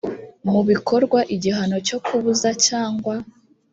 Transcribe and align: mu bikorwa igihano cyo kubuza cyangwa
mu 0.51 0.61
bikorwa 0.69 1.19
igihano 1.35 1.77
cyo 1.87 1.97
kubuza 2.05 2.49
cyangwa 2.67 3.15